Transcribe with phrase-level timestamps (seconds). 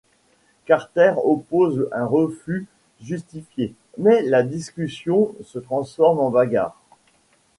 [0.65, 2.65] Carter oppose un refus
[3.03, 6.75] justifié, mais la discussion se transforme en bagarre.